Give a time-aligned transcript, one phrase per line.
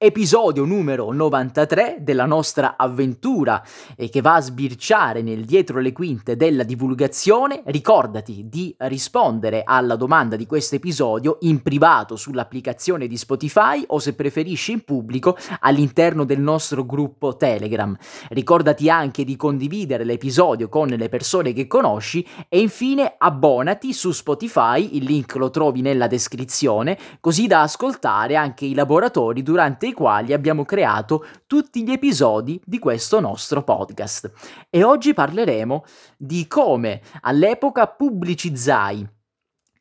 [0.00, 3.60] episodio numero 93 della nostra avventura
[3.96, 7.62] e che va a sbirciare nel dietro le quinte della divulgazione.
[7.64, 14.14] Ricordati di rispondere alla domanda di questo episodio in privato sull'applicazione di Spotify o se
[14.14, 17.96] preferisci in pubblico all'interno del nostro gruppo Telegram.
[18.28, 24.96] Ricordati anche di condividere l'episodio con le persone che conosci e infine abbonati su Spotify,
[24.96, 30.32] il link lo trovi nella descrizione, così da ascoltare anche i laboratori durante dei quali
[30.32, 34.30] abbiamo creato tutti gli episodi di questo nostro podcast.
[34.70, 35.84] E oggi parleremo
[36.16, 39.08] di come all'epoca pubblicizzai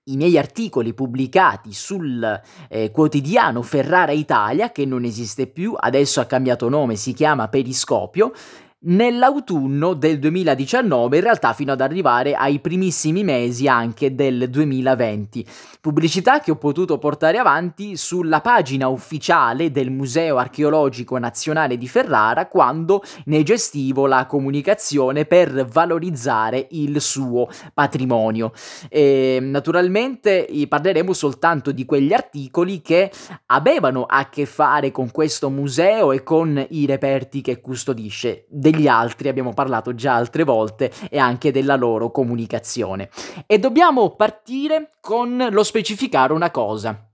[0.10, 6.26] i miei articoli pubblicati sul eh, quotidiano Ferrara Italia, che non esiste più, adesso ha
[6.26, 8.32] cambiato nome, si chiama Periscopio,
[8.80, 15.46] nell'autunno del 2019, in realtà fino ad arrivare ai primissimi mesi anche del 2020.
[15.82, 22.48] Pubblicità che ho potuto portare avanti sulla pagina ufficiale del Museo Archeologico Nazionale di Ferrara
[22.48, 28.52] quando ne gestivo la comunicazione per valorizzare il suo patrimonio.
[28.90, 33.12] E, naturalmente parleremo soltanto di quegli articoli che
[33.48, 39.30] avevano a che fare con questo museo e con i reperti che custodisce degli altri
[39.30, 43.10] abbiamo parlato già altre volte e anche della loro comunicazione.
[43.46, 47.07] E dobbiamo partire con lo specificare una cosa.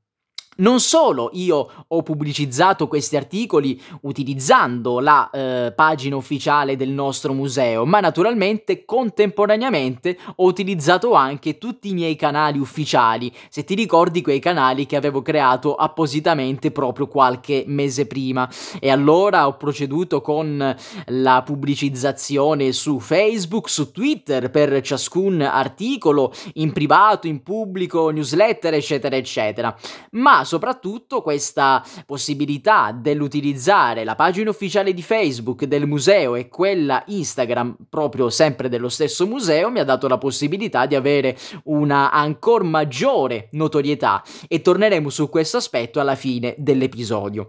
[0.56, 7.86] Non solo io ho pubblicizzato questi articoli utilizzando la eh, pagina ufficiale del nostro museo,
[7.86, 14.40] ma naturalmente contemporaneamente ho utilizzato anche tutti i miei canali ufficiali, se ti ricordi quei
[14.40, 18.48] canali che avevo creato appositamente proprio qualche mese prima.
[18.80, 26.72] E allora ho proceduto con la pubblicizzazione su Facebook, su Twitter per ciascun articolo, in
[26.72, 29.76] privato, in pubblico, newsletter, eccetera, eccetera.
[30.12, 37.76] Ma soprattutto questa possibilità dell'utilizzare la pagina ufficiale di Facebook del museo e quella Instagram
[37.90, 43.48] proprio sempre dello stesso museo mi ha dato la possibilità di avere una ancora maggiore
[43.52, 47.48] notorietà e torneremo su questo aspetto alla fine dell'episodio.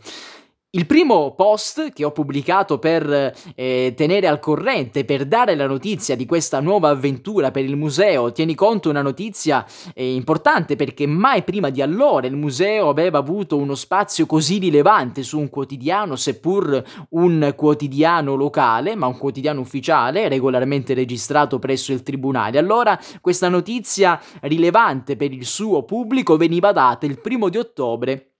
[0.76, 6.16] Il primo post che ho pubblicato per eh, tenere al corrente, per dare la notizia
[6.16, 9.64] di questa nuova avventura per il museo, tieni conto una notizia
[9.94, 15.22] eh, importante perché mai prima di allora il museo aveva avuto uno spazio così rilevante
[15.22, 22.02] su un quotidiano, seppur un quotidiano locale, ma un quotidiano ufficiale, regolarmente registrato presso il
[22.02, 22.58] tribunale.
[22.58, 28.30] Allora questa notizia rilevante per il suo pubblico veniva data il primo di ottobre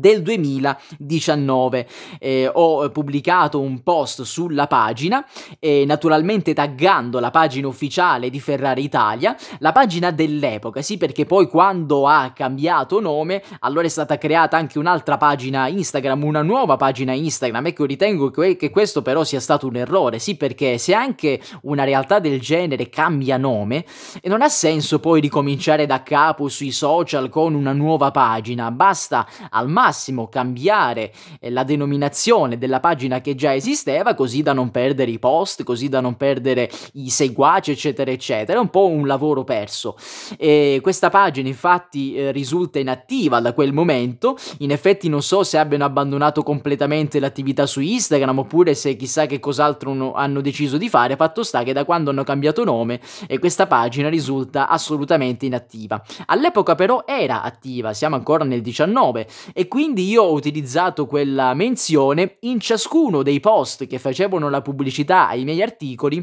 [0.00, 1.88] del 2019
[2.18, 5.24] eh, ho pubblicato un post sulla pagina
[5.58, 11.48] eh, naturalmente taggando la pagina ufficiale di Ferrari Italia la pagina dell'epoca sì perché poi
[11.48, 17.12] quando ha cambiato nome allora è stata creata anche un'altra pagina Instagram una nuova pagina
[17.12, 17.66] Instagram.
[17.66, 21.84] Ecco ritengo che, che questo però sia stato un errore sì perché se anche una
[21.84, 23.84] realtà del genere cambia nome
[24.24, 28.70] non ha senso poi ricominciare da capo sui social con una nuova pagina.
[28.70, 29.83] Basta al massimo
[30.28, 35.62] cambiare eh, la denominazione della pagina che già esisteva così da non perdere i post,
[35.64, 38.58] così da non perdere i seguaci, eccetera, eccetera.
[38.58, 39.96] È un po' un lavoro perso.
[40.38, 44.36] E questa pagina infatti eh, risulta inattiva da quel momento.
[44.58, 49.40] In effetti non so se abbiano abbandonato completamente l'attività su Instagram oppure se chissà che
[49.40, 51.16] cos'altro hanno deciso di fare.
[51.16, 56.02] Fatto sta che da quando hanno cambiato nome e questa pagina risulta assolutamente inattiva.
[56.26, 61.54] All'epoca però era attiva, siamo ancora nel 19 e e quindi io ho utilizzato quella
[61.54, 66.22] menzione in ciascuno dei post che facevano la pubblicità ai miei articoli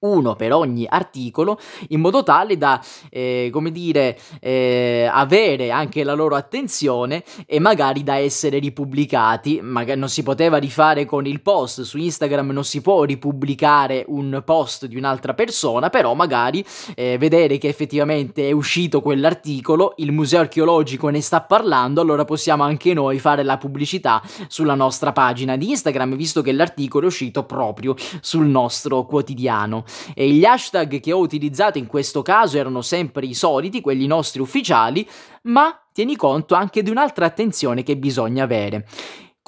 [0.00, 6.14] uno per ogni articolo, in modo tale da, eh, come dire, eh, avere anche la
[6.14, 9.60] loro attenzione e magari da essere ripubblicati.
[9.62, 14.42] Magari non si poteva rifare con il post su Instagram, non si può ripubblicare un
[14.44, 20.40] post di un'altra persona, però magari eh, vedere che effettivamente è uscito quell'articolo, il museo
[20.40, 25.68] archeologico ne sta parlando, allora possiamo anche noi fare la pubblicità sulla nostra pagina di
[25.70, 29.84] Instagram, visto che l'articolo è uscito proprio sul nostro quotidiano.
[30.14, 34.40] E gli hashtag che ho utilizzato in questo caso erano sempre i soliti, quelli nostri
[34.40, 35.08] ufficiali,
[35.42, 38.86] ma tieni conto anche di un'altra attenzione che bisogna avere.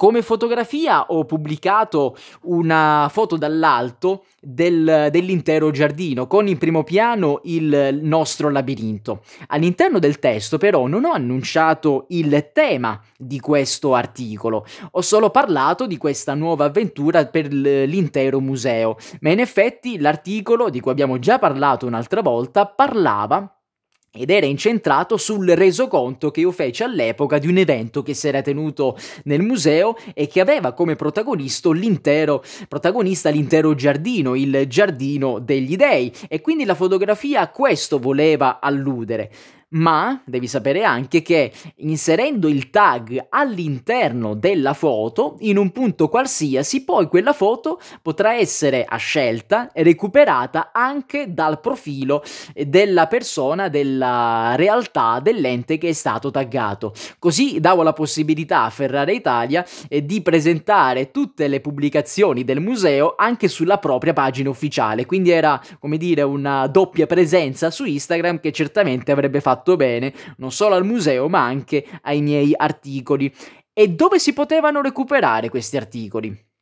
[0.03, 7.99] Come fotografia ho pubblicato una foto dall'alto del, dell'intero giardino con in primo piano il
[8.01, 9.21] nostro labirinto.
[9.47, 15.87] All'interno del testo però non ho annunciato il tema di questo articolo, ho solo parlato
[15.87, 21.39] di questa nuova avventura per l'intero museo, ma in effetti l'articolo di cui abbiamo già
[21.39, 23.57] parlato un'altra volta parlava
[24.15, 28.43] ed era incentrato sul resoconto che io feci all'epoca di un evento che si era
[28.43, 35.75] tenuto nel museo e che aveva come protagonista l'intero, protagonista l'intero giardino, il giardino degli
[35.75, 39.31] dei e quindi la fotografia a questo voleva alludere
[39.73, 46.83] ma devi sapere anche che inserendo il tag all'interno della foto, in un punto qualsiasi,
[46.83, 52.23] poi quella foto potrà essere a scelta recuperata anche dal profilo
[52.53, 56.93] della persona, della realtà dell'ente che è stato taggato.
[57.19, 63.15] Così davo la possibilità a Ferrari Italia eh, di presentare tutte le pubblicazioni del museo
[63.17, 68.51] anche sulla propria pagina ufficiale, quindi era come dire una doppia presenza su Instagram che
[68.51, 73.33] certamente avrebbe fatto fatto bene non solo al museo ma anche ai miei articoli.
[73.71, 76.52] E dove si potevano recuperare questi articoli?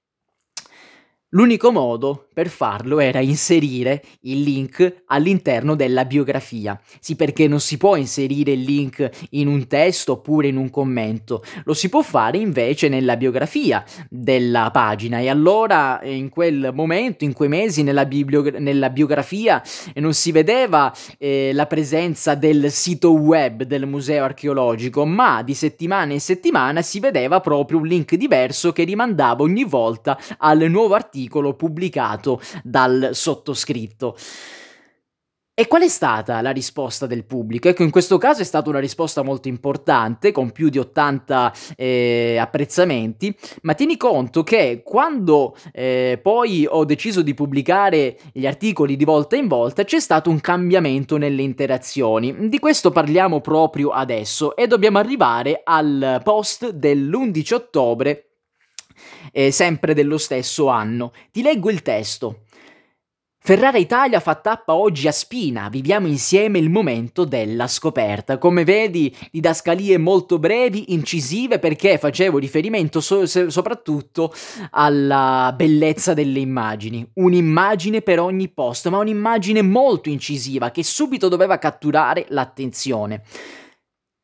[1.34, 6.78] L'unico modo per farlo era inserire il link all'interno della biografia.
[7.00, 11.42] Sì, perché non si può inserire il link in un testo oppure in un commento,
[11.64, 17.32] lo si può fare invece nella biografia della pagina e allora in quel momento, in
[17.32, 19.64] quei mesi, nella, bibliogra- nella biografia
[19.96, 26.12] non si vedeva eh, la presenza del sito web del museo archeologico, ma di settimana
[26.12, 31.20] in settimana si vedeva proprio un link diverso che rimandava ogni volta al nuovo articolo
[31.22, 34.16] articolo pubblicato dal sottoscritto.
[35.54, 37.68] E qual è stata la risposta del pubblico?
[37.68, 42.38] Ecco, in questo caso è stata una risposta molto importante, con più di 80 eh,
[42.40, 49.04] apprezzamenti, ma tieni conto che quando eh, poi ho deciso di pubblicare gli articoli di
[49.04, 52.50] volta in volta c'è stato un cambiamento nelle interazioni.
[52.50, 58.31] Di questo parliamo proprio adesso e dobbiamo arrivare al post dell'11 ottobre
[59.32, 61.12] eh, sempre dello stesso anno.
[61.32, 62.44] Ti leggo il testo.
[63.44, 68.38] Ferrara Italia fa tappa oggi a Spina, viviamo insieme il momento della scoperta.
[68.38, 74.32] Come vedi, didascalie molto brevi, incisive, perché facevo riferimento so- soprattutto
[74.70, 77.04] alla bellezza delle immagini.
[77.16, 83.24] Un'immagine per ogni post, ma un'immagine molto incisiva che subito doveva catturare l'attenzione.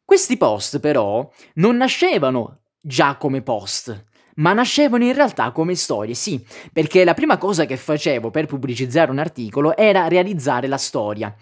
[0.05, 4.06] Questi post però non nascevano già come post,
[4.37, 9.11] ma nascevano in realtà come storie, sì, perché la prima cosa che facevo per pubblicizzare
[9.11, 11.33] un articolo era realizzare la storia.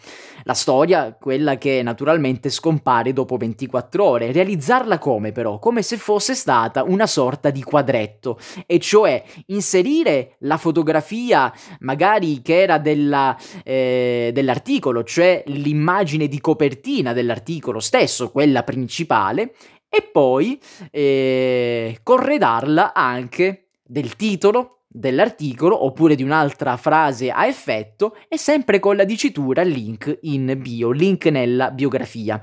[0.48, 4.32] La storia, quella che naturalmente scompare dopo 24 ore.
[4.32, 5.58] Realizzarla come però?
[5.58, 8.38] Come se fosse stata una sorta di quadretto,
[8.68, 17.12] e cioè inserire la fotografia magari che era della, eh, dell'articolo, cioè l'immagine di copertina
[17.12, 19.54] dell'articolo stesso, quella principale,
[19.90, 20.60] e poi
[20.92, 28.96] eh, corredarla anche del titolo dell'articolo oppure di un'altra frase a effetto e sempre con
[28.96, 32.42] la dicitura link in bio, link nella biografia.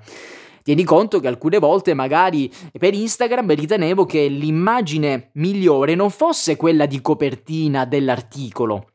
[0.63, 6.87] Tieni conto che alcune volte magari per Instagram ritenevo che l'immagine migliore non fosse quella
[6.87, 8.92] di copertina dell'articolo,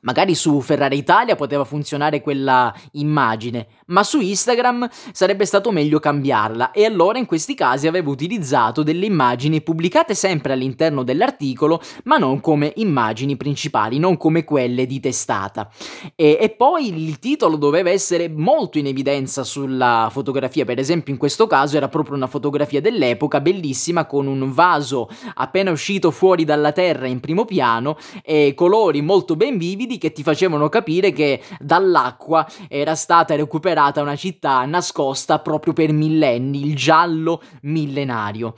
[0.00, 6.72] Magari su Ferrari Italia poteva funzionare quella immagine, ma su Instagram sarebbe stato meglio cambiarla
[6.72, 12.40] e allora in questi casi avevo utilizzato delle immagini pubblicate sempre all'interno dell'articolo, ma non
[12.40, 15.70] come immagini principali, non come quelle di testata.
[16.14, 21.18] E, e poi il titolo doveva essere molto in evidenza sulla fotografia, per esempio in
[21.18, 26.72] questo caso era proprio una fotografia dell'epoca bellissima con un vaso appena uscito fuori dalla
[26.72, 32.46] terra in primo piano e colori molto ben vividi che ti facevano capire che dall'acqua
[32.68, 38.54] era stata recuperata una città nascosta proprio per millenni, il giallo millenario.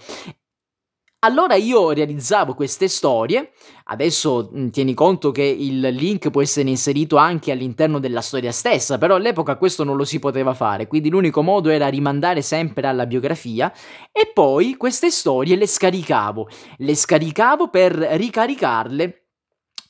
[1.23, 3.51] Allora io realizzavo queste storie,
[3.87, 8.99] adesso mm, tieni conto che il link può essere inserito anche all'interno della storia stessa,
[8.99, 13.05] però all'epoca questo non lo si poteva fare, quindi l'unico modo era rimandare sempre alla
[13.05, 13.73] biografia
[14.13, 19.28] e poi queste storie le scaricavo, le scaricavo per ricaricarle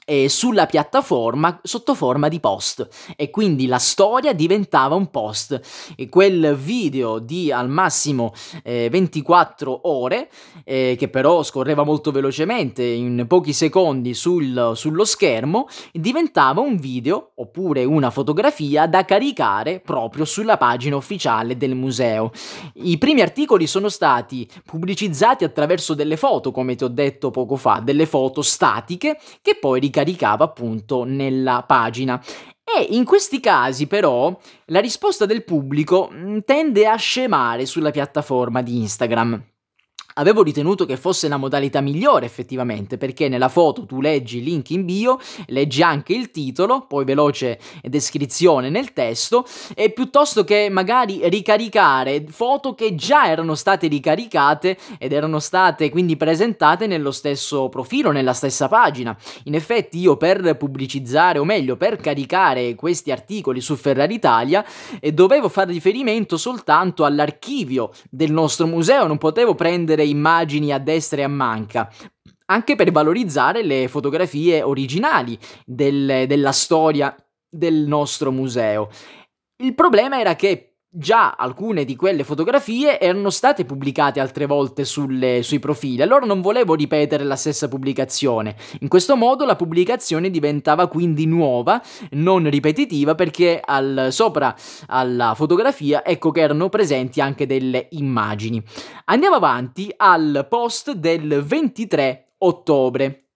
[0.08, 2.88] eh, sulla piattaforma sotto forma di post.
[3.14, 5.60] E quindi la storia diventava un post.
[5.94, 10.30] E quel video di al massimo eh, 24 ore
[10.64, 17.32] eh, che però scorreva molto velocemente in pochi secondi sul, sullo schermo diventava un video
[17.34, 22.30] oppure una fotografia da caricare proprio sulla pagina ufficiale del museo.
[22.74, 27.80] I primi articoli sono stati pubblicizzati attraverso delle foto come ti ho detto poco fa
[27.84, 32.22] delle foto statiche che poi ricaricavano caricava appunto nella pagina.
[32.62, 34.36] E in questi casi però
[34.66, 39.42] la risposta del pubblico mm, tende a scemare sulla piattaforma di Instagram.
[40.18, 44.70] Avevo ritenuto che fosse la modalità migliore effettivamente, perché nella foto tu leggi il link
[44.70, 49.46] in bio, leggi anche il titolo, poi veloce descrizione nel testo,
[49.76, 56.16] e piuttosto che magari ricaricare foto che già erano state ricaricate ed erano state quindi
[56.16, 59.16] presentate nello stesso profilo, nella stessa pagina.
[59.44, 64.64] In effetti io per pubblicizzare, o meglio per caricare questi articoli su Ferrari Italia,
[64.98, 71.20] eh, dovevo fare riferimento soltanto all'archivio del nostro museo, non potevo prendere immagini a destra
[71.20, 71.90] e a manca
[72.50, 77.14] anche per valorizzare le fotografie originali del, della storia
[77.48, 78.88] del nostro museo.
[79.62, 85.42] Il problema era che già alcune di quelle fotografie erano state pubblicate altre volte sulle,
[85.42, 88.56] sui profili, allora non volevo ripetere la stessa pubblicazione.
[88.80, 94.54] In questo modo la pubblicazione diventava quindi nuova, non ripetitiva, perché al, sopra
[94.86, 98.62] alla fotografia ecco che erano presenti anche delle immagini.
[99.06, 103.27] Andiamo avanti al post del 23 ottobre.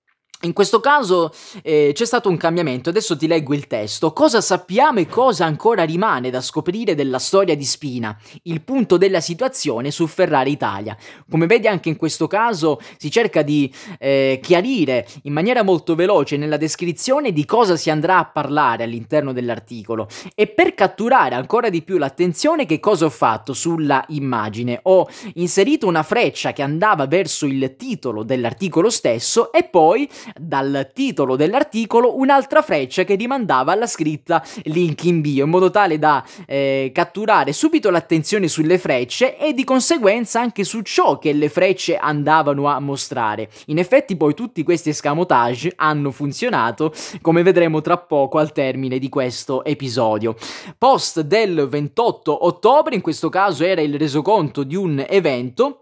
[0.45, 1.33] In questo caso
[1.63, 4.13] eh, c'è stato un cambiamento, adesso ti leggo il testo.
[4.13, 8.19] Cosa sappiamo e cosa ancora rimane da scoprire della storia di Spina?
[8.43, 10.97] Il punto della situazione su Ferrari Italia.
[11.31, 16.37] Come vedi anche in questo caso si cerca di eh, chiarire in maniera molto veloce
[16.37, 21.83] nella descrizione di cosa si andrà a parlare all'interno dell'articolo e per catturare ancora di
[21.83, 24.81] più l'attenzione che cosa ho fatto sulla immagine?
[24.85, 30.09] Ho inserito una freccia che andava verso il titolo dell'articolo stesso e poi
[30.39, 35.99] dal titolo dell'articolo un'altra freccia che rimandava alla scritta link in bio in modo tale
[35.99, 41.49] da eh, catturare subito l'attenzione sulle frecce e di conseguenza anche su ciò che le
[41.49, 43.49] frecce andavano a mostrare.
[43.67, 49.09] In effetti poi tutti questi escamotage hanno funzionato come vedremo tra poco al termine di
[49.09, 50.37] questo episodio.
[50.79, 55.82] Post del 28 ottobre, in questo caso era il resoconto di un evento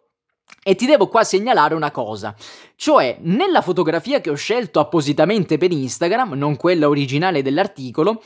[0.63, 2.35] e ti devo qua segnalare una cosa,
[2.77, 8.21] cioè nella fotografia che ho scelto appositamente per Instagram, non quella originale dell'articolo,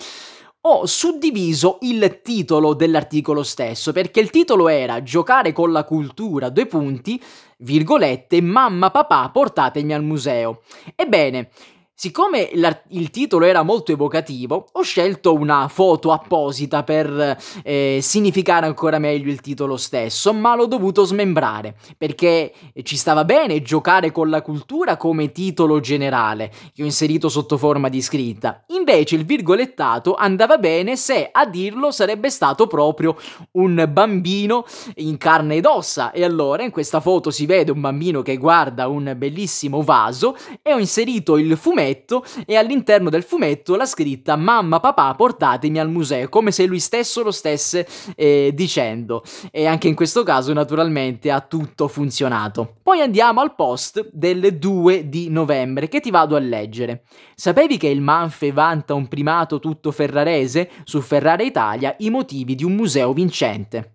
[0.67, 6.65] ho suddiviso il titolo dell'articolo stesso, perché il titolo era Giocare con la cultura, due
[6.65, 7.23] punti,
[7.59, 10.63] virgolette, mamma papà portatemi al museo.
[10.97, 11.51] Ebbene,
[11.97, 12.51] Siccome
[12.89, 19.31] il titolo era molto evocativo, ho scelto una foto apposita per eh, significare ancora meglio
[19.31, 24.97] il titolo stesso, ma l'ho dovuto smembrare perché ci stava bene giocare con la cultura
[24.97, 28.65] come titolo generale che ho inserito sotto forma di scritta.
[28.71, 33.17] Invece il virgolettato andava bene se a dirlo sarebbe stato proprio
[33.53, 34.65] un bambino
[34.97, 36.11] in carne ed ossa.
[36.11, 40.73] E allora in questa foto si vede un bambino che guarda un bellissimo vaso e
[40.73, 45.91] ho inserito il fumetto fumetto e all'interno del fumetto la scritta mamma papà portatemi al
[45.91, 47.87] museo come se lui stesso lo stesse
[48.17, 52.77] eh, dicendo e anche in questo caso naturalmente ha tutto funzionato.
[52.83, 57.03] Poi andiamo al post del 2 di novembre che ti vado a leggere.
[57.35, 60.71] Sapevi che il Manfe vanta un primato tutto ferrarese?
[60.85, 63.94] Su Ferrara Italia i motivi di un museo vincente.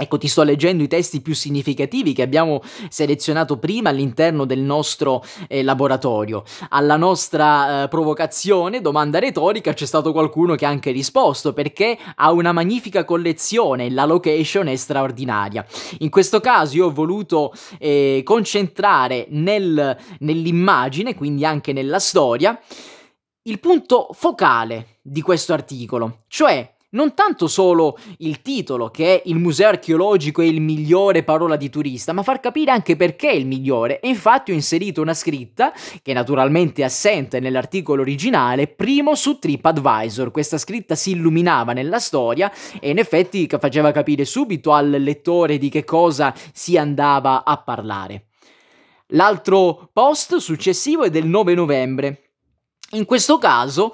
[0.00, 5.24] Ecco, ti sto leggendo i testi più significativi che abbiamo selezionato prima all'interno del nostro
[5.48, 6.44] eh, laboratorio.
[6.68, 12.30] Alla nostra eh, provocazione, domanda retorica, c'è stato qualcuno che ha anche risposto perché ha
[12.30, 15.66] una magnifica collezione, la location è straordinaria.
[15.98, 22.56] In questo caso io ho voluto eh, concentrare nel, nell'immagine, quindi anche nella storia,
[23.42, 29.36] il punto focale di questo articolo, cioè non tanto solo il titolo, che è il
[29.36, 33.46] museo archeologico è il migliore parola di turista, ma far capire anche perché è il
[33.46, 34.00] migliore.
[34.00, 40.30] E infatti ho inserito una scritta, che naturalmente è assente nell'articolo originale, primo su TripAdvisor.
[40.30, 45.68] Questa scritta si illuminava nella storia e in effetti faceva capire subito al lettore di
[45.68, 48.28] che cosa si andava a parlare.
[49.12, 52.22] L'altro post successivo è del 9 novembre.
[52.92, 53.92] In questo caso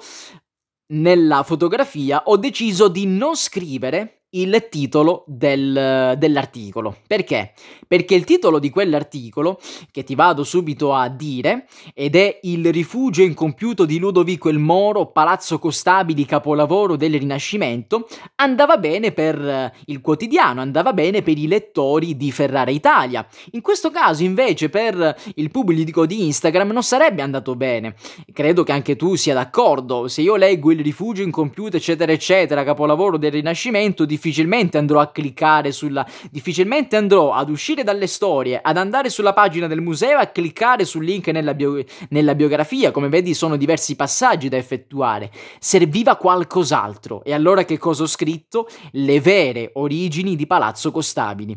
[0.87, 6.97] nella fotografia ho deciso di non scrivere il titolo del, dell'articolo.
[7.07, 7.53] Perché?
[7.87, 9.59] Perché il titolo di quell'articolo,
[9.91, 15.07] che ti vado subito a dire, ed è Il rifugio incompiuto di Ludovico il Moro,
[15.07, 22.17] Palazzo Costabili, capolavoro del Rinascimento, andava bene per il quotidiano, andava bene per i lettori
[22.17, 23.25] di Ferrara Italia.
[23.51, 27.95] In questo caso, invece, per il pubblico di Instagram non sarebbe andato bene.
[28.33, 30.07] Credo che anche tu sia d'accordo.
[30.07, 35.11] Se io leggo Il rifugio incompiuto, eccetera, eccetera, capolavoro del Rinascimento di difficilmente andrò a
[35.11, 36.05] cliccare sulla...
[36.31, 40.83] difficilmente andrò ad uscire dalle storie, ad andare sulla pagina del museo e a cliccare
[40.83, 41.83] sul link nella, bio...
[42.09, 42.89] nella biografia.
[42.89, 45.29] Come vedi sono diversi passaggi da effettuare.
[45.59, 47.23] Serviva qualcos'altro.
[47.23, 48.67] E allora che cosa ho scritto?
[48.91, 51.55] Le vere origini di Palazzo Costabili.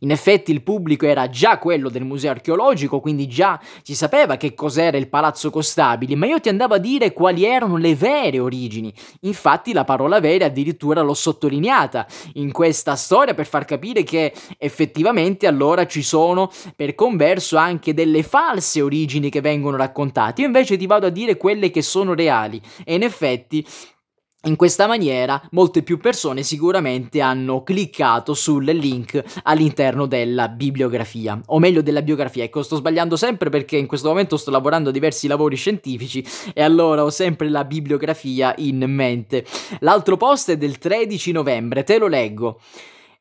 [0.00, 4.52] In effetti il pubblico era già quello del museo archeologico, quindi già si sapeva che
[4.52, 8.92] cos'era il Palazzo Costabili, ma io ti andavo a dire quali erano le vere origini.
[9.20, 11.99] Infatti la parola vera addirittura l'ho sottolineata
[12.34, 18.22] in questa storia per far capire che effettivamente allora ci sono per converso anche delle
[18.22, 20.40] false origini che vengono raccontate.
[20.42, 23.64] Io invece ti vado a dire quelle che sono reali e in effetti
[24.44, 31.58] in questa maniera molte più persone sicuramente hanno cliccato sul link all'interno della bibliografia, o
[31.58, 32.44] meglio della biografia.
[32.44, 36.62] Ecco, sto sbagliando sempre perché in questo momento sto lavorando a diversi lavori scientifici e
[36.62, 39.44] allora ho sempre la bibliografia in mente.
[39.80, 42.60] L'altro post è del 13 novembre, te lo leggo.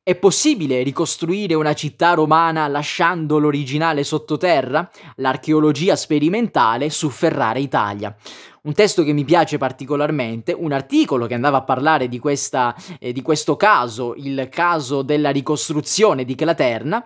[0.10, 4.90] È possibile ricostruire una città romana lasciando l'originale sottoterra?
[5.18, 8.16] L'archeologia sperimentale su Ferrara Italia
[8.62, 13.14] un testo che mi piace particolarmente, un articolo che andava a parlare di, questa, eh,
[13.14, 17.06] di questo caso, il caso della ricostruzione di Claterna,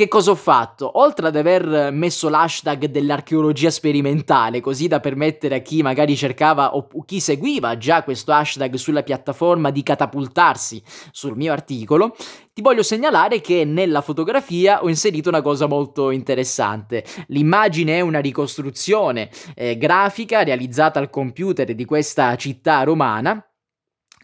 [0.00, 0.98] che cosa ho fatto?
[0.98, 6.88] Oltre ad aver messo l'hashtag dell'archeologia sperimentale, così da permettere a chi magari cercava o
[7.04, 12.16] chi seguiva già questo hashtag sulla piattaforma di catapultarsi sul mio articolo,
[12.54, 17.04] ti voglio segnalare che nella fotografia ho inserito una cosa molto interessante.
[17.26, 23.49] L'immagine è una ricostruzione eh, grafica realizzata al computer di questa città romana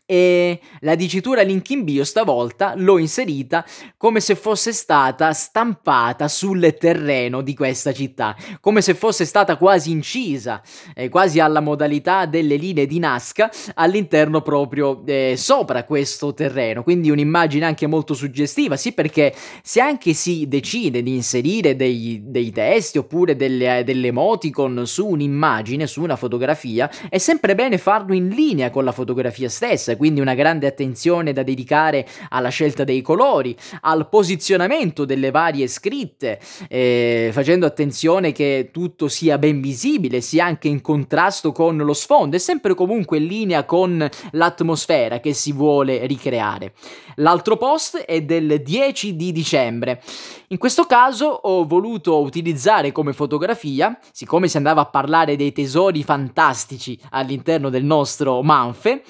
[0.06, 6.76] e la dicitura link in bio stavolta l'ho inserita come se fosse stata stampata sul
[6.78, 10.62] terreno di questa città, come se fosse stata quasi incisa,
[10.94, 17.10] eh, quasi alla modalità delle linee di Nazca all'interno proprio eh, sopra questo terreno, quindi
[17.10, 22.98] un'immagine anche molto suggestiva, sì perché se anche si decide di inserire dei, dei testi
[22.98, 28.70] oppure delle, delle emoticon su un'immagine, su una fotografia, è sempre bene farlo in linea
[28.70, 34.08] con la fotografia stessa, quindi una grande attenzione da dedicare alla scelta dei colori, al
[34.08, 36.38] posizionamento delle varie scritte,
[36.68, 42.36] eh, facendo attenzione che tutto sia ben visibile, sia anche in contrasto con lo sfondo
[42.36, 46.72] e sempre comunque in linea con l'atmosfera che si vuole ricreare.
[47.16, 50.02] L'altro post è del 10 di dicembre.
[50.48, 56.02] In questo caso ho voluto utilizzare come fotografia, siccome si andava a parlare dei tesori
[56.04, 59.02] fantastici all'interno del nostro Manfe,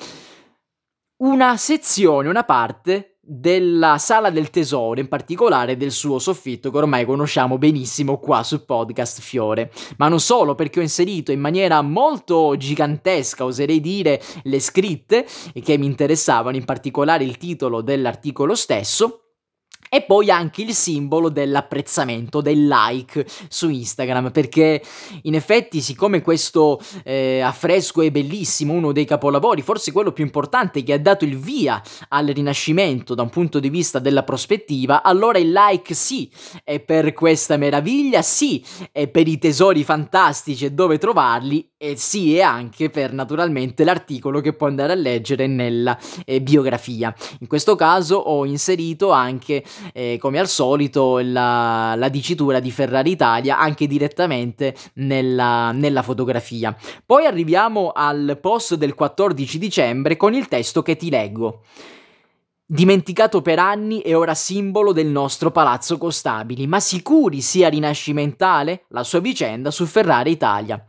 [1.18, 7.04] una sezione, una parte della sala del tesoro, in particolare del suo soffitto che ormai
[7.04, 9.72] conosciamo benissimo qua sul podcast Fiore.
[9.96, 15.26] Ma non solo, perché ho inserito in maniera molto gigantesca, oserei dire, le scritte
[15.62, 19.25] che mi interessavano, in particolare il titolo dell'articolo stesso
[19.96, 24.82] e poi anche il simbolo dell'apprezzamento, del like su Instagram, perché
[25.22, 30.82] in effetti siccome questo eh, affresco è bellissimo, uno dei capolavori, forse quello più importante
[30.82, 35.38] che ha dato il via al Rinascimento da un punto di vista della prospettiva, allora
[35.38, 36.30] il like sì
[36.62, 42.36] è per questa meraviglia, sì è per i tesori fantastici e dove trovarli, e sì
[42.36, 47.14] è anche per naturalmente l'articolo che puoi andare a leggere nella eh, biografia.
[47.40, 49.62] In questo caso ho inserito anche
[49.92, 56.74] eh, come al solito la, la, dicitura di Ferrari Italia anche direttamente nella, nella fotografia.
[57.04, 61.60] Poi arriviamo al post del 14 dicembre con il testo che ti leggo.
[62.68, 69.04] Dimenticato per anni e ora simbolo del nostro palazzo Costabili, ma sicuri sia rinascimentale la
[69.04, 70.84] sua vicenda su Ferrari Italia.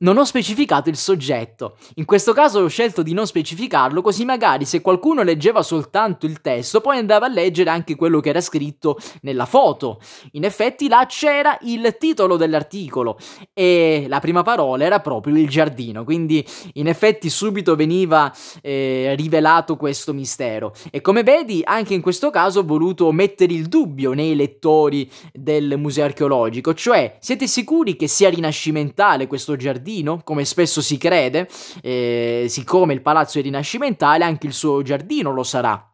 [0.00, 1.76] Non ho specificato il soggetto.
[1.96, 6.40] In questo caso ho scelto di non specificarlo, così magari se qualcuno leggeva soltanto il
[6.40, 9.98] testo, poi andava a leggere anche quello che era scritto nella foto.
[10.32, 13.18] In effetti là c'era il titolo dell'articolo
[13.52, 18.32] e la prima parola era proprio il giardino, quindi in effetti subito veniva
[18.62, 20.74] eh, rivelato questo mistero.
[20.92, 25.74] E come vedi, anche in questo caso ho voluto mettere il dubbio nei lettori del
[25.76, 29.86] museo archeologico, cioè siete sicuri che sia rinascimentale questo giardino?
[29.88, 31.48] Giardino, come spesso si crede,
[31.82, 35.87] eh, siccome il palazzo è rinascimentale, anche il suo giardino lo sarà.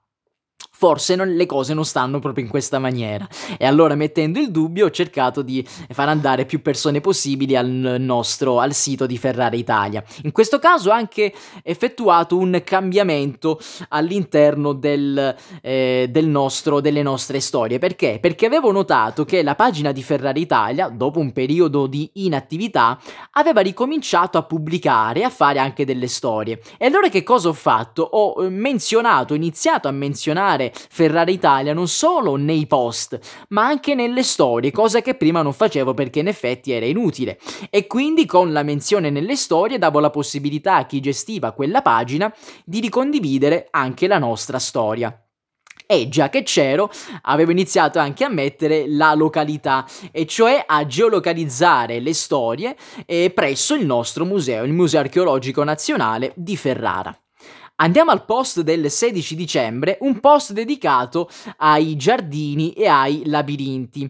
[0.77, 3.27] Forse non, le cose non stanno proprio in questa maniera.
[3.57, 8.59] E allora, mettendo il dubbio, ho cercato di far andare più persone possibili al nostro
[8.59, 10.03] al sito di Ferrari Italia.
[10.25, 11.33] In questo caso ho anche
[11.63, 13.61] effettuato un cambiamento
[13.91, 17.79] all'interno del, eh, del nostro, delle nostre storie.
[17.79, 18.19] Perché?
[18.21, 22.99] Perché avevo notato che la pagina di Ferrari Italia, dopo un periodo di inattività,
[23.33, 26.61] aveva ricominciato a pubblicare e a fare anche delle storie.
[26.79, 28.03] E allora che cosa ho fatto?
[28.03, 33.95] Ho eh, menzionato, iniziato a menzionare pubblicare Ferrari Italia non solo nei post, ma anche
[33.95, 37.39] nelle storie, cosa che prima non facevo perché in effetti era inutile.
[37.71, 42.33] E quindi con la menzione nelle storie davo la possibilità a chi gestiva quella pagina
[42.65, 45.19] di ricondividere anche la nostra storia.
[45.87, 46.91] E già che c'ero,
[47.23, 52.75] avevo iniziato anche a mettere la località, e cioè a geolocalizzare le storie
[53.05, 57.15] eh, presso il nostro museo, il Museo Archeologico Nazionale di Ferrara.
[57.77, 64.09] Andiamo al post del 16 dicembre, un post dedicato ai giardini e ai labirinti.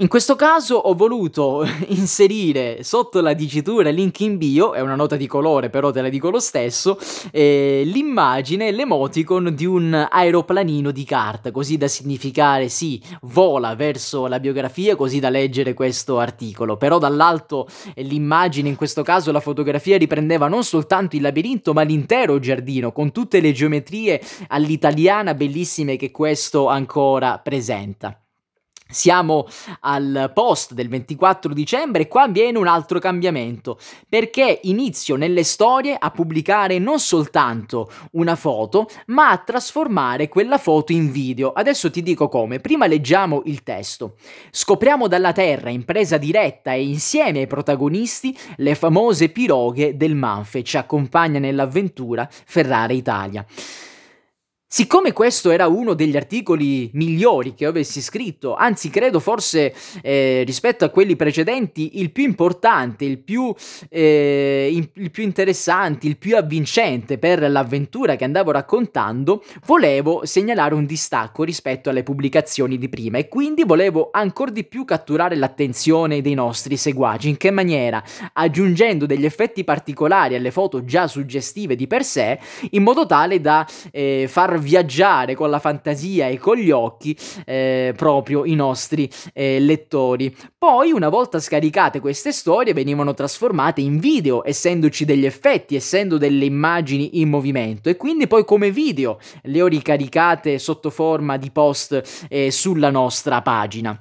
[0.00, 5.14] In questo caso ho voluto inserire sotto la dicitura link in bio, è una nota
[5.14, 6.98] di colore però te la dico lo stesso,
[7.30, 14.40] eh, l'immagine, l'emoticon di un aeroplanino di carta, così da significare sì, vola verso la
[14.40, 16.78] biografia, così da leggere questo articolo.
[16.78, 21.82] Però dall'alto eh, l'immagine, in questo caso la fotografia, riprendeva non soltanto il labirinto ma
[21.82, 28.18] l'intero giardino, con tutte le geometrie all'italiana bellissime che questo ancora presenta.
[28.90, 29.46] Siamo
[29.80, 35.96] al post del 24 dicembre e qua avviene un altro cambiamento perché inizio nelle storie
[35.98, 41.52] a pubblicare non soltanto una foto ma a trasformare quella foto in video.
[41.52, 42.58] Adesso ti dico come.
[42.58, 44.16] Prima leggiamo il testo.
[44.50, 50.64] Scopriamo dalla Terra in presa diretta e insieme ai protagonisti le famose piroghe del Manfe.
[50.64, 53.46] Ci accompagna nell'avventura Ferrari Italia.
[54.72, 60.84] Siccome questo era uno degli articoli migliori che avessi scritto, anzi credo forse eh, rispetto
[60.84, 63.52] a quelli precedenti il più importante, il più,
[63.88, 70.86] eh, il più interessante, il più avvincente per l'avventura che andavo raccontando, volevo segnalare un
[70.86, 76.34] distacco rispetto alle pubblicazioni di prima e quindi volevo ancora di più catturare l'attenzione dei
[76.34, 77.28] nostri seguaci.
[77.28, 78.00] In che maniera?
[78.34, 82.38] Aggiungendo degli effetti particolari alle foto già suggestive di per sé,
[82.70, 87.92] in modo tale da eh, far viaggiare con la fantasia e con gli occhi eh,
[87.96, 90.34] proprio i nostri eh, lettori.
[90.56, 96.44] Poi, una volta scaricate queste storie, venivano trasformate in video, essendoci degli effetti, essendo delle
[96.44, 102.26] immagini in movimento, e quindi poi come video le ho ricaricate sotto forma di post
[102.28, 104.00] eh, sulla nostra pagina.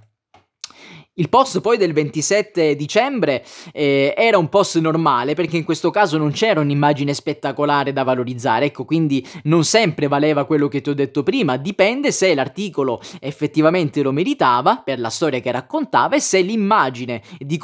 [1.20, 6.18] Il post poi del 27 dicembre eh, era un post normale perché in questo caso
[6.18, 10.94] non c'era un'immagine spettacolare da valorizzare, ecco quindi non sempre valeva quello che ti ho
[10.94, 16.40] detto prima, dipende se l'articolo effettivamente lo meritava per la storia che raccontava e se
[16.40, 17.60] l'immagine di,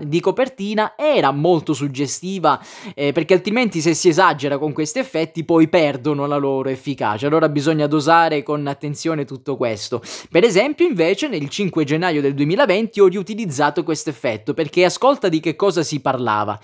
[0.00, 2.60] di copertina era molto suggestiva
[2.94, 7.48] eh, perché altrimenti se si esagera con questi effetti poi perdono la loro efficacia, allora
[7.48, 10.02] bisogna dosare con attenzione tutto questo.
[10.28, 15.28] Per esempio invece nel 5 gennaio del 2020 20 ho riutilizzato questo effetto perché ascolta
[15.28, 16.58] di che cosa si parlava.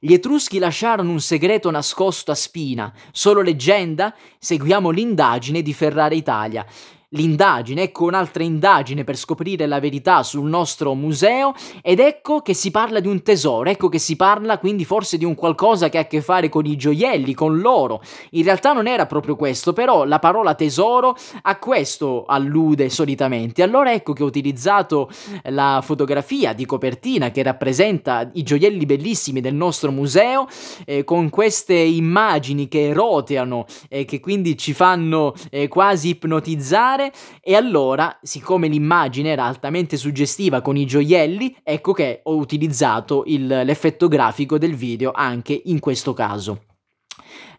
[0.00, 2.92] Gli Etruschi lasciarono un segreto nascosto a Spina.
[3.12, 4.12] Solo leggenda?
[4.40, 6.66] Seguiamo l'indagine di Ferrara Italia
[7.12, 12.70] l'indagine, ecco un'altra indagine per scoprire la verità sul nostro museo ed ecco che si
[12.70, 16.02] parla di un tesoro, ecco che si parla quindi forse di un qualcosa che ha
[16.02, 18.02] a che fare con i gioielli, con l'oro.
[18.30, 23.62] In realtà non era proprio questo, però la parola tesoro a questo allude solitamente.
[23.62, 25.10] Allora ecco che ho utilizzato
[25.44, 30.46] la fotografia di copertina che rappresenta i gioielli bellissimi del nostro museo
[30.84, 37.01] eh, con queste immagini che roteano e eh, che quindi ci fanno eh, quasi ipnotizzare
[37.02, 43.24] fare e allora, siccome l'immagine era altamente suggestiva con i gioielli, ecco che ho utilizzato
[43.26, 46.66] il, l'effetto grafico del video anche in questo caso.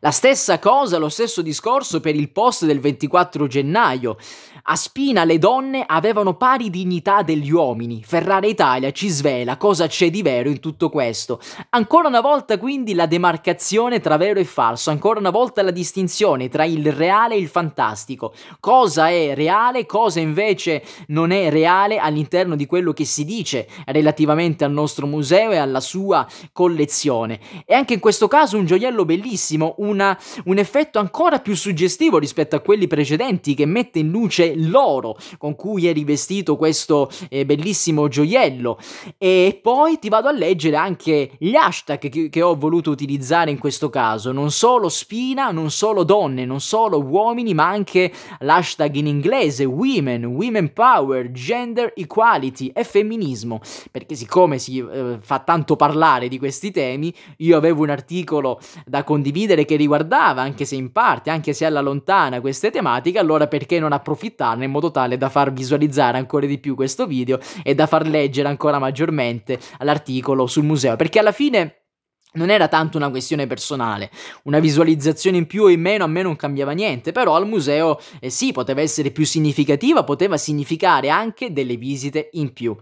[0.04, 4.18] La stessa cosa, lo stesso discorso per il post del 24 gennaio.
[4.64, 8.04] A Spina le donne avevano pari dignità degli uomini.
[8.06, 11.40] Ferrara Italia ci svela cosa c'è di vero in tutto questo.
[11.70, 16.50] Ancora una volta quindi la demarcazione tra vero e falso, ancora una volta la distinzione
[16.50, 18.34] tra il reale e il fantastico.
[18.60, 24.66] Cosa è reale, cosa invece non è reale all'interno di quello che si dice relativamente
[24.66, 27.40] al nostro museo e alla sua collezione.
[27.66, 32.18] E anche in questo caso un gioiello bellissimo, un una, un effetto ancora più suggestivo
[32.18, 37.46] rispetto a quelli precedenti che mette in luce l'oro con cui è rivestito questo eh,
[37.46, 38.78] bellissimo gioiello.
[39.18, 43.60] E poi ti vado a leggere anche gli hashtag che, che ho voluto utilizzare in
[43.60, 49.08] questo caso, non solo spina, non solo donne, non solo uomini, ma anche l'hashtag in
[49.08, 56.28] inglese women, women power, gender equality e femminismo, perché siccome si eh, fa tanto parlare
[56.28, 61.30] di questi temi, io avevo un articolo da condividere che riguardava, anche se in parte,
[61.30, 65.54] anche se alla lontana, queste tematiche, allora perché non approfittarne in modo tale da far
[65.54, 70.96] visualizzare ancora di più questo video e da far leggere ancora maggiormente l'articolo sul museo,
[70.96, 71.78] perché alla fine
[72.34, 74.10] non era tanto una questione personale,
[74.44, 78.00] una visualizzazione in più o in meno a me non cambiava niente, però al museo
[78.20, 82.76] eh sì, poteva essere più significativa, poteva significare anche delle visite in più.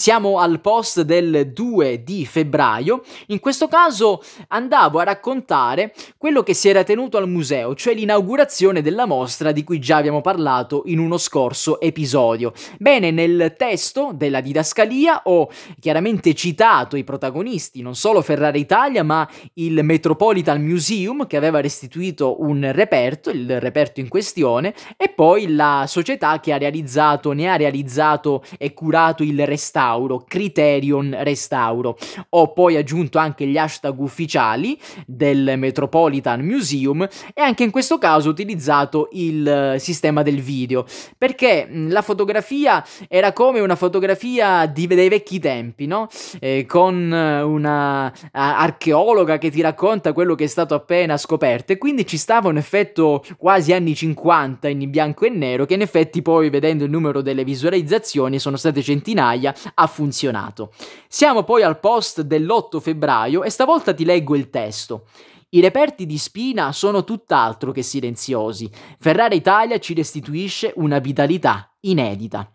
[0.00, 3.02] Siamo al post del 2 di febbraio.
[3.26, 8.80] In questo caso andavo a raccontare quello che si era tenuto al museo, cioè l'inaugurazione
[8.80, 12.54] della mostra di cui già abbiamo parlato in uno scorso episodio.
[12.78, 19.28] Bene, nel testo della didascalia ho chiaramente citato i protagonisti, non solo Ferrari Italia, ma
[19.56, 25.84] il Metropolitan Museum che aveva restituito un reperto, il reperto in questione, e poi la
[25.86, 31.98] società che ha realizzato, ne ha realizzato e curato il restauro restauro, Criterion restauro.
[32.30, 38.28] Ho poi aggiunto anche gli hashtag ufficiali del Metropolitan Museum e anche in questo caso
[38.28, 40.84] ho utilizzato il eh, sistema del video
[41.18, 46.08] perché la fotografia era come una fotografia di, dei vecchi tempi, no?
[46.38, 51.78] Eh, con eh, una archeologa che ti racconta quello che è stato appena scoperto e
[51.78, 56.22] quindi ci stava un effetto quasi anni 50 in bianco e nero che in effetti
[56.22, 60.72] poi vedendo il numero delle visualizzazioni sono state centinaia ha funzionato.
[61.08, 65.06] Siamo poi al post dell'8 febbraio e stavolta ti leggo il testo.
[65.50, 68.70] I reperti di Spina sono tutt'altro che silenziosi.
[68.98, 72.52] Ferrara Italia ci restituisce una vitalità inedita.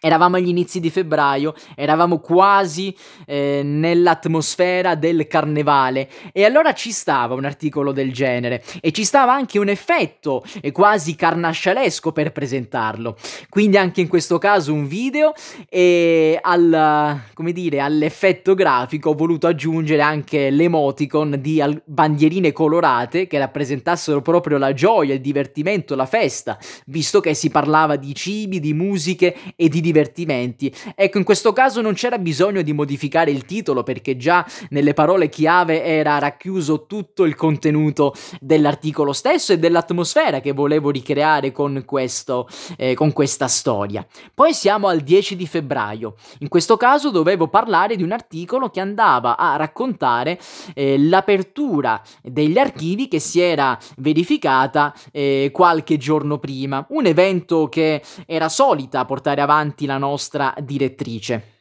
[0.00, 2.94] Eravamo agli inizi di febbraio, eravamo quasi
[3.26, 9.32] eh, nell'atmosfera del carnevale e allora ci stava un articolo del genere e ci stava
[9.32, 13.16] anche un effetto eh, quasi carnascialesco per presentarlo.
[13.48, 15.32] Quindi anche in questo caso un video
[15.68, 17.20] e al,
[17.52, 24.58] dire, all'effetto grafico ho voluto aggiungere anche l'emoticon di al- bandierine colorate che rappresentassero proprio
[24.58, 29.68] la gioia, il divertimento, la festa, visto che si parlava di cibi, di musiche e
[29.68, 30.72] di divertimenti.
[30.94, 35.28] Ecco, in questo caso non c'era bisogno di modificare il titolo perché già nelle parole
[35.30, 42.48] chiave era racchiuso tutto il contenuto dell'articolo stesso e dell'atmosfera che volevo ricreare con, questo,
[42.76, 44.06] eh, con questa storia.
[44.34, 46.14] Poi siamo al 10 di febbraio.
[46.40, 50.38] In questo caso dovevo parlare di un articolo che andava a raccontare
[50.74, 56.84] eh, l'apertura degli archivi che si era verificata eh, qualche giorno prima.
[56.90, 61.57] Un evento che era solita portare avanti avanti la nostra direttrice.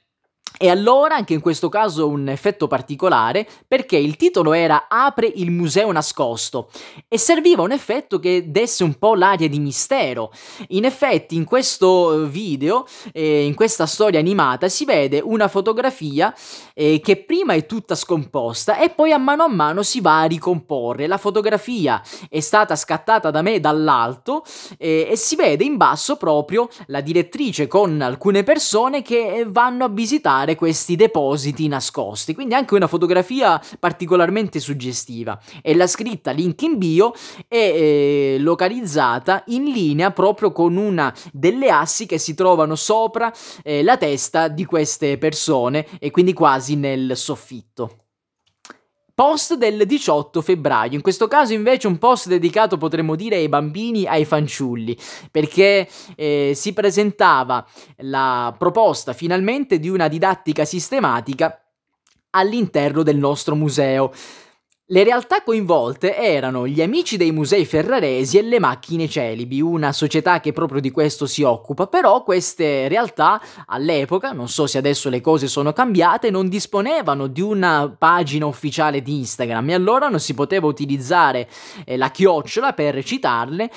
[0.59, 5.51] E allora, anche in questo caso, un effetto particolare, perché il titolo era Apre il
[5.51, 6.69] museo nascosto
[7.07, 10.31] e serviva un effetto che desse un po' l'aria di mistero.
[10.69, 16.33] In effetti, in questo video, eh, in questa storia animata, si vede una fotografia
[16.73, 20.25] eh, che prima è tutta scomposta e poi a mano a mano si va a
[20.25, 21.05] ricomporre.
[21.05, 24.43] La fotografia è stata scattata da me dall'alto
[24.77, 29.89] eh, e si vede in basso proprio la direttrice con alcune persone che vanno a
[29.89, 32.33] visitare trovare questi depositi nascosti.
[32.33, 35.37] Quindi anche una fotografia particolarmente suggestiva.
[35.61, 37.13] E la scritta link in bio
[37.47, 43.33] è eh, localizzata in linea proprio con una delle assi che si trovano sopra
[43.63, 48.06] eh, la testa di queste persone e quindi quasi nel soffitto
[49.17, 50.93] post del 18 febbraio.
[50.93, 54.95] In questo caso invece un post dedicato potremmo dire ai bambini, ai fanciulli,
[55.31, 57.65] perché eh, si presentava
[58.01, 61.59] la proposta finalmente di una didattica sistematica
[62.29, 64.11] all'interno del nostro museo.
[64.89, 70.39] Le realtà coinvolte erano gli amici dei musei ferraresi e le macchine celibi, una società
[70.39, 75.19] che proprio di questo si occupa, però queste realtà all'epoca, non so se adesso le
[75.19, 79.71] cose sono cambiate, non disponevano di una pagina ufficiale di Instagram.
[79.71, 81.49] E allora non si poteva utilizzare
[81.83, 83.69] eh, la chiocciola per citarle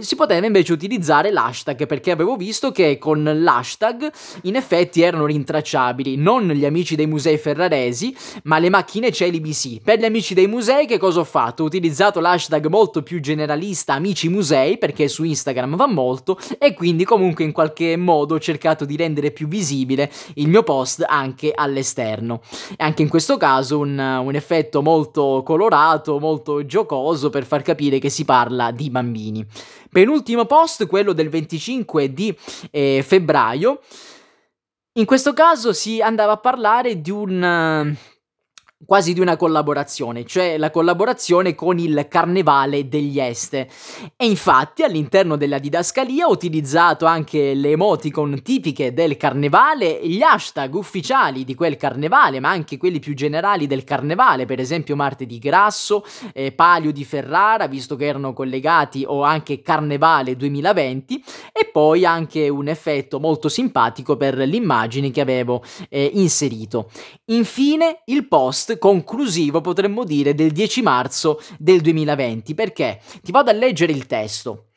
[0.00, 4.10] si poteva invece utilizzare l'hashtag perché avevo visto che con l'hashtag
[4.42, 8.14] in effetti erano rintracciabili non gli amici dei musei ferraresi
[8.44, 9.80] ma le macchine celibi sì.
[9.82, 11.62] Per gli amici dei musei che cosa ho fatto?
[11.62, 17.04] Ho utilizzato l'hashtag molto più generalista amici musei perché su Instagram va molto e quindi
[17.04, 22.40] comunque in qualche modo ho cercato di rendere più visibile il mio post anche all'esterno.
[22.70, 27.98] E anche in questo caso un, un effetto molto colorato, molto giocoso per far capire
[27.98, 29.46] che si parla di bambini.
[29.90, 32.36] Penultimo post, quello del 25 di
[32.70, 33.80] eh, febbraio.
[34.94, 37.96] In questo caso si andava a parlare di un
[38.86, 43.68] quasi di una collaborazione, cioè la collaborazione con il Carnevale degli Este.
[44.16, 50.74] E infatti all'interno della didascalia ho utilizzato anche le emoticon tipiche del Carnevale, gli hashtag
[50.74, 56.04] ufficiali di quel Carnevale, ma anche quelli più generali del Carnevale, per esempio Martedì Grasso,
[56.32, 62.48] eh, Palio di Ferrara, visto che erano collegati, o anche Carnevale 2020, e poi anche
[62.48, 66.90] un effetto molto simpatico per l'immagine che avevo eh, inserito.
[67.26, 72.54] Infine il post conclusivo, potremmo dire, del 10 marzo del 2020.
[72.54, 73.00] Perché?
[73.22, 74.69] Ti vado a leggere il testo.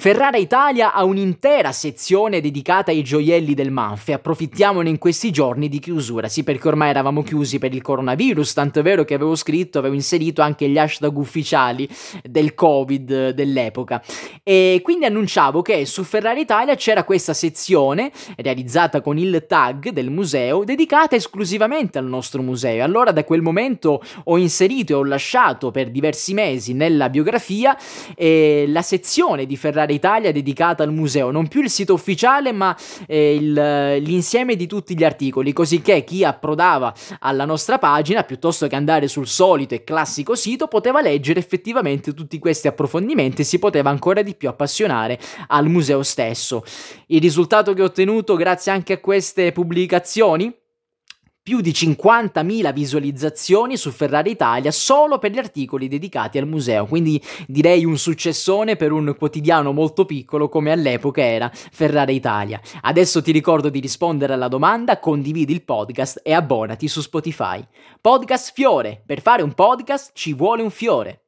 [0.00, 5.80] Ferrara Italia ha un'intera sezione dedicata ai gioielli del Manfe, approfittiamone in questi giorni di
[5.80, 9.80] chiusura, sì perché ormai eravamo chiusi per il coronavirus, tanto è vero che avevo scritto,
[9.80, 11.88] avevo inserito anche gli hashtag ufficiali
[12.22, 14.00] del Covid dell'epoca.
[14.44, 20.10] E quindi annunciavo che su Ferrara Italia c'era questa sezione realizzata con il tag del
[20.10, 22.84] museo dedicata esclusivamente al nostro museo.
[22.84, 27.76] Allora da quel momento ho inserito e ho lasciato per diversi mesi nella biografia
[28.14, 32.76] eh, la sezione di Ferrara Italia dedicata al museo, non più il sito ufficiale ma
[33.06, 33.52] eh, il,
[34.02, 39.08] l'insieme di tutti gli articoli, così che chi approdava alla nostra pagina, piuttosto che andare
[39.08, 44.22] sul solito e classico sito, poteva leggere effettivamente tutti questi approfondimenti e si poteva ancora
[44.22, 46.64] di più appassionare al museo stesso.
[47.06, 50.54] Il risultato che ho ottenuto grazie anche a queste pubblicazioni
[51.48, 57.18] più di 50.000 visualizzazioni su Ferrari Italia solo per gli articoli dedicati al museo, quindi
[57.46, 62.60] direi un successone per un quotidiano molto piccolo come all'epoca era Ferrari Italia.
[62.82, 67.66] Adesso ti ricordo di rispondere alla domanda, condividi il podcast e abbonati su Spotify.
[67.98, 71.27] Podcast Fiore, per fare un podcast ci vuole un fiore.